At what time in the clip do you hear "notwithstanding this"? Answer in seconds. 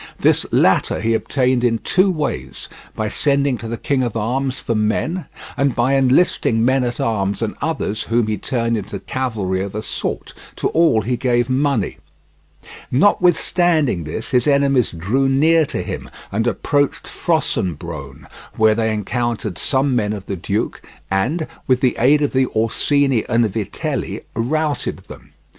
12.89-14.31